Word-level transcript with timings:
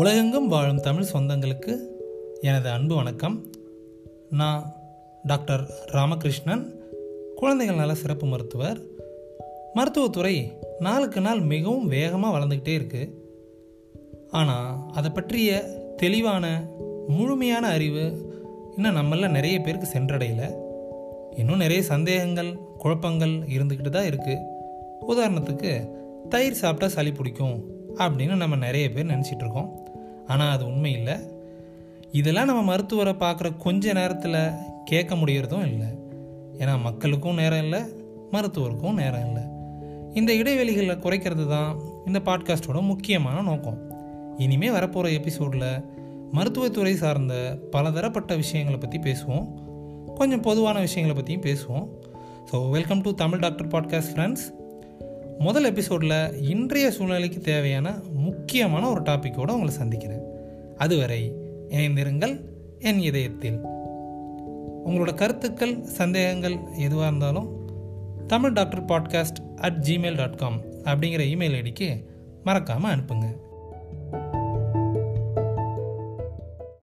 உலகெங்கும் 0.00 0.48
வாழும் 0.48 0.80
தமிழ் 0.80 1.08
சொந்தங்களுக்கு 1.12 1.78
எனது 2.40 2.70
அன்பு 2.70 2.94
வணக்கம். 2.94 3.46
நான் 4.30 4.74
டாக்டர் 5.22 5.70
ராமகிருஷ்ணன் 5.86 6.74
குழந்தைகள் 7.36 7.76
நல 7.76 7.94
சிறப்பு 7.94 8.26
மருத்துவர். 8.26 8.78
மருத்துவத்துறை 9.74 10.52
நாளுக்கு 10.78 11.20
நாள் 11.20 11.40
மிகவும் 11.40 11.86
வேகமாக 11.86 12.38
வளர்ந்துக்கிட்டே 12.38 12.74
இருக்குது 12.80 13.14
ஆனால் 14.30 14.92
அதை 14.92 15.10
பற்றிய 15.10 15.64
தெளிவான 15.96 16.70
முழுமையான 17.08 17.66
அறிவு 17.66 18.34
இன்னும் 18.76 18.96
நம்மள 18.96 19.28
நிறைய 19.28 19.60
பேருக்கு 19.60 19.88
சென்றடையலை. 19.98 20.56
இன்னும் 21.36 21.56
நிறைய 21.56 21.82
சந்தேகங்கள் 21.82 22.58
குழப்பங்கள் 22.78 23.30
இருந்துக்கிட்டு 23.30 23.88
தான் 23.88 24.10
இருக்குது 24.12 24.46
உதாரணத்துக்கு 25.08 25.90
தயிர் 26.28 26.62
சாப்பிட்டா 26.62 26.94
சளி 26.94 27.12
பிடிக்கும் 27.12 27.76
அப்படின்னு 27.94 28.34
நம்ம 28.34 28.56
நிறைய 28.56 28.90
பேர் 28.90 29.06
நினச்சிட்டு 29.06 29.44
இருக்கோம். 29.44 29.87
ஆனால் 30.28 30.50
அது 30.50 30.66
உண்மை 30.66 30.92
இல்லை. 30.92 31.16
இதெல்லாம் 32.12 32.46
நம்ம 32.46 32.62
மருத்துவரை 32.62 33.14
பார்க்குற 33.14 33.56
கொஞ்ச 33.56 33.92
நேரத்தில் 33.92 34.54
கேட்க 34.84 35.14
முடிகிறதும் 35.14 35.66
இல்லை. 35.66 35.88
ஏன்னா 36.58 36.80
மக்களுக்கும் 36.82 37.34
நேரம் 37.34 37.62
இல்லை 37.62 37.80
மருத்துவருக்கும் 38.32 38.94
நேரம் 38.94 39.26
இல்லை. 39.26 39.44
இந்த 40.14 40.32
இடைவெளிகளை 40.32 40.96
குறைக்கிறது 40.96 41.46
தான் 41.48 41.70
இந்த 42.06 42.18
பாட்காஸ்டோட 42.18 42.80
முக்கியமான 42.82 43.42
நோக்கம். 43.42 43.78
இனிமேல் 44.38 44.72
வரப்போகிற 44.72 45.12
எபிசோடில் 45.12 45.70
மருத்துவத்துறை 46.32 46.94
சார்ந்த 46.94 47.34
பலதரப்பட்ட 47.70 48.36
விஷயங்களை 48.36 48.78
பற்றி 48.78 48.98
பேசுவோம். 48.98 49.46
கொஞ்சம் 50.14 50.40
பொதுவான 50.40 50.80
விஷயங்களை 50.80 51.14
பற்றியும் 51.16 51.46
பேசுவோம். 51.48 51.86
So 52.50 52.70
welcome 52.70 53.00
to 53.00 53.14
Tamil 53.14 53.38
doctor 53.38 53.66
podcast 53.66 54.12
friends 54.14 54.46
முதல் 55.38 55.64
எபிசோடில் 55.64 56.18
இன்றைய 56.40 56.90
சூழ்நிலைக்கு 56.90 57.40
தேவையான 57.40 57.88
முக்கியமான 58.48 58.90
ஒரு 58.90 59.02
டாப்பிக்கோடு 59.02 59.50
உங்களை 59.50 59.68
சந்திக்கிறேன். 59.68 60.22
அதுவரை 60.76 61.32
இணைந்திருங்கள் 61.68 62.40
என் 62.78 63.00
இதயத்தில். 63.00 63.60
உங்களோட 64.86 65.14
கருத்துக்கள் 65.14 65.82
சந்தேகங்கள் 65.82 66.56
எதுவாக 66.78 67.06
இருந்தாலும் 67.06 67.70
Tamil 68.26 68.52
doctor 68.52 68.84
podcast 68.84 69.56
at 69.56 69.84
Gmail 69.88 70.16
dot 70.16 70.36
com 70.36 70.60
அப்படிங்கிற 70.84 71.22
இமெயில் 71.34 71.58
ஐடிக்கு 71.62 72.04
மறக்காமல் 72.44 72.90
அனுப்புங்கள் 72.90 73.36